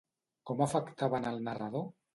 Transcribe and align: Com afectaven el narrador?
Com 0.51 0.63
afectaven 0.67 1.31
el 1.35 1.41
narrador? 1.51 1.89